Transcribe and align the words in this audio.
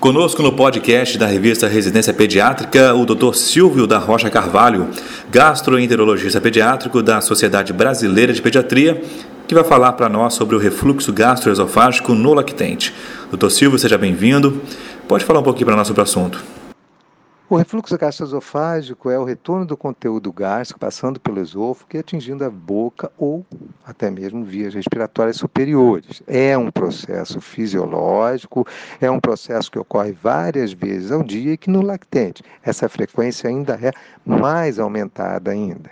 Conosco 0.00 0.44
no 0.44 0.52
podcast 0.52 1.18
da 1.18 1.26
revista 1.26 1.66
Residência 1.66 2.14
Pediátrica, 2.14 2.94
o 2.94 3.04
Dr. 3.04 3.34
Silvio 3.34 3.84
da 3.84 3.98
Rocha 3.98 4.30
Carvalho, 4.30 4.90
gastroenterologista 5.28 6.40
pediátrico 6.40 7.02
da 7.02 7.20
Sociedade 7.20 7.72
Brasileira 7.72 8.32
de 8.32 8.40
Pediatria, 8.40 9.02
que 9.48 9.56
vai 9.56 9.64
falar 9.64 9.94
para 9.94 10.08
nós 10.08 10.34
sobre 10.34 10.54
o 10.54 10.58
refluxo 10.58 11.12
gastroesofágico 11.12 12.14
no 12.14 12.32
lactente. 12.32 12.94
Dr. 13.32 13.50
Silvio, 13.50 13.76
seja 13.76 13.98
bem-vindo. 13.98 14.62
Pode 15.08 15.24
falar 15.24 15.40
um 15.40 15.42
pouquinho 15.42 15.66
para 15.66 15.74
nós 15.74 15.88
sobre 15.88 16.00
o 16.00 16.04
assunto. 16.04 16.44
O 17.50 17.56
refluxo 17.56 17.96
gastroesofágico 17.96 19.08
é 19.08 19.18
o 19.18 19.24
retorno 19.24 19.64
do 19.64 19.74
conteúdo 19.74 20.30
gástrico 20.30 20.78
passando 20.78 21.18
pelo 21.18 21.40
esôfago 21.40 21.88
e 21.94 21.98
atingindo 21.98 22.44
a 22.44 22.50
boca 22.50 23.10
ou 23.16 23.42
até 23.86 24.10
mesmo 24.10 24.44
vias 24.44 24.74
respiratórias 24.74 25.38
superiores. 25.38 26.22
É 26.26 26.58
um 26.58 26.70
processo 26.70 27.40
fisiológico, 27.40 28.66
é 29.00 29.10
um 29.10 29.18
processo 29.18 29.70
que 29.70 29.78
ocorre 29.78 30.12
várias 30.12 30.74
vezes 30.74 31.10
ao 31.10 31.22
dia 31.22 31.54
e 31.54 31.56
que 31.56 31.70
no 31.70 31.80
lactente 31.80 32.44
essa 32.62 32.86
frequência 32.86 33.48
ainda 33.48 33.78
é 33.80 33.92
mais 34.26 34.78
aumentada 34.78 35.50
ainda. 35.50 35.90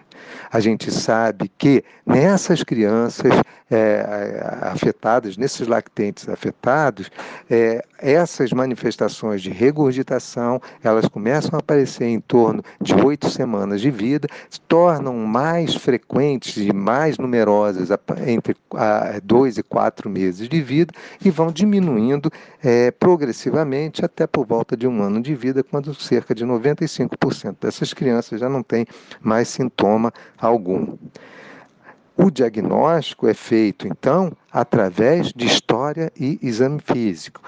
A 0.51 0.61
gente 0.61 0.91
sabe 0.91 1.51
que 1.59 1.85
nessas 2.05 2.63
crianças 2.63 3.33
é, 3.71 4.41
afetadas, 4.63 5.37
nesses 5.37 5.67
lactentes 5.67 6.29
afetados, 6.29 7.11
é, 7.51 7.85
essas 7.99 8.53
manifestações 8.53 9.43
de 9.43 9.51
regurgitação, 9.51 10.61
elas 10.83 11.09
começam 11.09 11.51
a 11.55 11.59
aparecer 11.59 12.07
em 12.07 12.21
torno 12.21 12.63
de 12.81 12.95
oito 12.95 13.29
semanas 13.29 13.81
de 13.81 13.91
vida, 13.91 14.29
se 14.49 14.61
tornam 14.61 15.15
mais 15.15 15.75
frequentes 15.75 16.57
e 16.57 16.73
mais 16.73 17.19
numerosas 17.19 17.89
entre 18.27 18.57
dois 19.25 19.59
e 19.59 19.63
quatro 19.63 20.09
meses 20.09 20.49
de 20.49 20.63
vida 20.63 20.93
e 21.25 21.31
vão 21.31 21.51
diminuindo 21.51 22.31
é, 22.63 22.91
progressivamente 22.91 24.05
até 24.05 24.27
por 24.27 24.47
volta 24.47 24.77
de 24.77 24.87
um 24.87 25.03
ano 25.03 25.21
de 25.21 25.35
vida, 25.35 25.63
quando 25.65 25.95
cerca 25.95 26.35
de 26.35 26.45
95% 26.45 27.57
dessas 27.61 27.93
crianças 27.93 28.41
já 28.41 28.49
não 28.49 28.63
têm 28.63 28.87
mais 29.21 29.49
sintoma 30.07 30.13
algum. 30.39 30.97
O 32.17 32.31
diagnóstico 32.31 33.29
é 33.29 33.35
feito, 33.35 33.87
então, 33.87 34.33
através 34.51 35.33
de 35.33 35.47
história 35.47 36.11
e 36.19 36.39
exame 36.43 36.81
físico. 36.81 37.43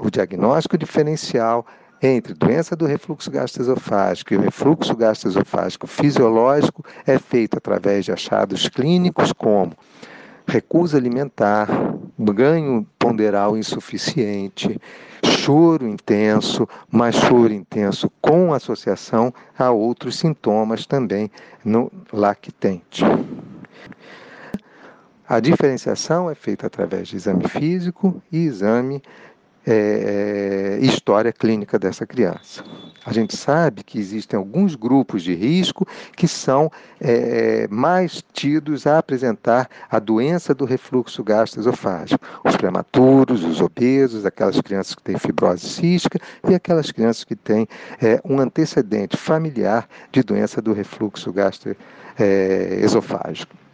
O 0.00 0.10
diagnóstico 0.10 0.76
diferencial 0.76 1.64
entre 2.02 2.34
doença 2.34 2.76
do 2.76 2.84
refluxo 2.84 3.30
gastroesofágico 3.30 4.34
e 4.34 4.36
o 4.36 4.40
refluxo 4.40 4.94
gastroesofágico 4.94 5.86
fisiológico 5.86 6.84
é 7.06 7.18
feito 7.18 7.56
através 7.56 8.04
de 8.04 8.12
achados 8.12 8.68
clínicos 8.68 9.32
como 9.32 9.72
recusa 10.46 10.98
alimentar, 10.98 11.68
ganho 12.18 12.86
ponderal 12.98 13.56
insuficiente, 13.56 14.80
choro 15.24 15.86
intenso, 15.86 16.68
mas 16.90 17.14
choro 17.14 17.52
intenso 17.52 18.10
com 18.20 18.52
associação 18.54 19.32
a 19.58 19.70
outros 19.70 20.16
sintomas 20.16 20.86
também 20.86 21.30
no 21.64 21.90
lactente. 22.12 23.04
A 25.28 25.40
diferenciação 25.40 26.30
é 26.30 26.34
feita 26.34 26.68
através 26.68 27.08
de 27.08 27.16
exame 27.16 27.48
físico 27.48 28.22
e 28.30 28.38
exame 28.38 29.02
é, 29.66 30.78
história 30.80 31.32
clínica 31.32 31.78
dessa 31.78 32.06
criança. 32.06 32.64
A 33.04 33.12
gente 33.12 33.36
sabe 33.36 33.84
que 33.84 33.98
existem 33.98 34.34
alguns 34.36 34.74
grupos 34.74 35.22
de 35.22 35.32
risco 35.34 35.86
que 36.16 36.26
são 36.26 36.72
é, 37.00 37.68
mais 37.68 38.24
tidos 38.32 38.84
a 38.86 38.98
apresentar 38.98 39.68
a 39.88 40.00
doença 40.00 40.52
do 40.54 40.64
refluxo 40.64 41.22
gastroesofágico. 41.22 42.24
Os 42.44 42.56
prematuros, 42.56 43.44
os 43.44 43.60
obesos, 43.60 44.26
aquelas 44.26 44.60
crianças 44.60 44.94
que 44.94 45.02
têm 45.02 45.18
fibrose 45.18 45.68
cística 45.68 46.18
e 46.48 46.54
aquelas 46.54 46.90
crianças 46.90 47.22
que 47.22 47.36
têm 47.36 47.68
é, 48.02 48.18
um 48.24 48.40
antecedente 48.40 49.16
familiar 49.16 49.88
de 50.10 50.22
doença 50.22 50.60
do 50.60 50.72
refluxo 50.72 51.32
gastroesofágico. 51.32 53.65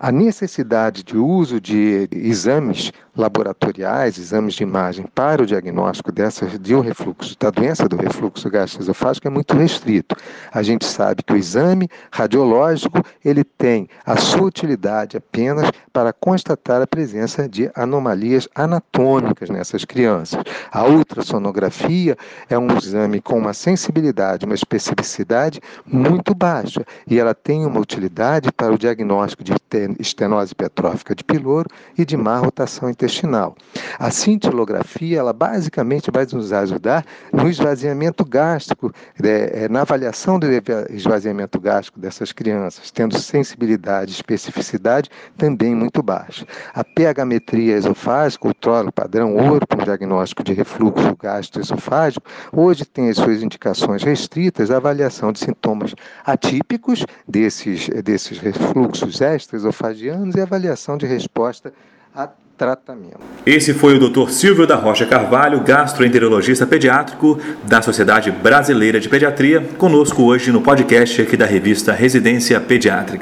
A 0.00 0.12
necessidade 0.12 1.02
de 1.02 1.16
uso 1.16 1.60
de 1.60 2.08
exames 2.12 2.92
laboratoriais, 3.16 4.16
exames 4.16 4.54
de 4.54 4.62
imagem 4.62 5.04
para 5.12 5.42
o 5.42 5.46
diagnóstico 5.46 6.12
dessa, 6.12 6.46
de 6.46 6.72
um 6.72 6.80
refluxo, 6.80 7.36
da 7.36 7.50
doença 7.50 7.88
do 7.88 7.96
refluxo 7.96 8.48
gastroesofágico 8.48 9.26
é 9.26 9.30
muito 9.30 9.56
restrito. 9.56 10.14
A 10.52 10.62
gente 10.62 10.84
sabe 10.84 11.24
que 11.24 11.32
o 11.32 11.36
exame 11.36 11.88
radiológico 12.12 13.02
ele 13.24 13.42
tem 13.42 13.88
a 14.06 14.16
sua 14.16 14.46
utilidade 14.46 15.16
apenas 15.16 15.68
para 15.92 16.12
constatar 16.12 16.80
a 16.80 16.86
presença 16.86 17.48
de 17.48 17.68
anomalias 17.74 18.48
anatômicas 18.54 19.50
nessas 19.50 19.84
crianças. 19.84 20.40
A 20.70 20.84
ultrassonografia 20.86 22.16
é 22.48 22.56
um 22.56 22.68
exame 22.76 23.20
com 23.20 23.36
uma 23.36 23.52
sensibilidade, 23.52 24.46
uma 24.46 24.54
especificidade 24.54 25.60
muito 25.84 26.36
baixa 26.36 26.84
e 27.04 27.18
ela 27.18 27.34
tem 27.34 27.66
uma 27.66 27.80
utilidade 27.80 28.52
para 28.52 28.72
o 28.72 28.78
diagnóstico 28.78 29.42
de 29.42 29.52
estenose 29.98 30.52
hipertrófica 30.52 31.14
de 31.14 31.24
piloro 31.24 31.68
e 31.96 32.04
de 32.04 32.16
má 32.16 32.38
rotação 32.38 32.90
intestinal. 32.90 33.56
A 33.98 34.10
cintilografia, 34.10 35.18
ela 35.18 35.32
basicamente 35.32 36.10
vai 36.10 36.26
nos 36.32 36.52
ajudar 36.52 37.04
no 37.32 37.48
esvaziamento 37.48 38.24
gástrico, 38.24 38.92
é, 39.22 39.64
é, 39.64 39.68
na 39.68 39.82
avaliação 39.82 40.38
do 40.38 40.46
esvaziamento 40.90 41.60
gástrico 41.60 42.00
dessas 42.00 42.32
crianças, 42.32 42.90
tendo 42.90 43.18
sensibilidade 43.18 44.10
e 44.10 44.14
especificidade 44.14 45.10
também 45.36 45.74
muito 45.74 46.02
baixa. 46.02 46.46
A 46.74 46.84
pH-metria 46.84 47.76
esofágica, 47.76 48.48
o 48.48 48.54
trolo 48.54 48.92
padrão 48.92 49.36
ouro 49.36 49.66
para 49.66 49.84
diagnóstico 49.84 50.42
de 50.42 50.52
refluxo 50.52 51.16
gastroesofágico, 51.16 52.26
hoje 52.52 52.84
tem 52.84 53.08
as 53.08 53.16
suas 53.16 53.42
indicações 53.42 54.02
restritas 54.02 54.70
à 54.70 54.76
avaliação 54.76 55.32
de 55.32 55.38
sintomas 55.38 55.94
atípicos 56.24 57.04
desses, 57.26 57.88
desses 58.02 58.38
refluxos 58.38 59.20
extraesofágicos 59.20 59.77
esofagianos 59.78 60.34
e 60.34 60.40
avaliação 60.40 60.98
de 60.98 61.06
resposta 61.06 61.72
a 62.14 62.28
tratamento. 62.56 63.20
Esse 63.46 63.72
foi 63.72 63.96
o 63.96 64.10
Dr. 64.10 64.30
Silvio 64.30 64.66
da 64.66 64.74
Rocha 64.74 65.06
Carvalho, 65.06 65.60
gastroenterologista 65.60 66.66
pediátrico 66.66 67.38
da 67.62 67.80
Sociedade 67.80 68.32
Brasileira 68.32 68.98
de 68.98 69.08
Pediatria, 69.08 69.60
conosco 69.78 70.24
hoje 70.24 70.50
no 70.50 70.60
podcast 70.60 71.22
aqui 71.22 71.36
da 71.36 71.46
revista 71.46 71.92
Residência 71.92 72.60
Pediátrica. 72.60 73.16